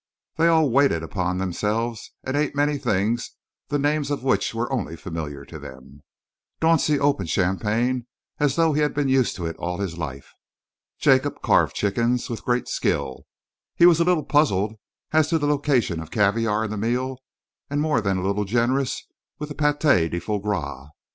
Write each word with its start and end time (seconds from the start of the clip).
They 0.37 0.47
all 0.47 0.71
waited 0.71 1.03
upon 1.03 1.37
themselves 1.37 2.09
and 2.23 2.35
ate 2.35 2.55
many 2.55 2.79
things 2.79 3.35
the 3.67 3.77
names 3.77 4.09
of 4.09 4.23
which 4.23 4.55
only 4.55 4.93
were 4.93 4.97
familiar 4.97 5.45
to 5.45 5.59
them. 5.59 6.01
Dauncey 6.59 6.97
opened 6.97 7.29
champagne 7.29 8.07
as 8.39 8.55
though 8.55 8.73
he 8.73 8.81
had 8.81 8.95
been 8.95 9.09
used 9.09 9.35
to 9.35 9.45
it 9.45 9.55
all 9.57 9.77
his 9.77 9.99
life. 9.99 10.31
Jacob 10.97 11.43
carved 11.43 11.75
chickens 11.75 12.31
with 12.31 12.41
great 12.45 12.67
skill, 12.67 13.27
but 13.77 13.87
was 13.87 13.99
a 13.99 14.03
little 14.03 14.25
puzzled 14.25 14.73
as 15.11 15.27
to 15.27 15.37
the 15.37 15.45
location 15.45 15.99
of 15.99 16.09
caviare 16.09 16.63
in 16.63 16.71
the 16.71 16.77
meal 16.77 17.19
and 17.69 17.79
more 17.79 18.01
than 18.01 18.17
a 18.17 18.23
little 18.23 18.43
generous 18.45 19.05
with 19.37 19.49
the 19.49 19.53
pâté 19.55 20.09
de 20.09 20.17
foie 20.19 20.39
gras. 20.39 20.87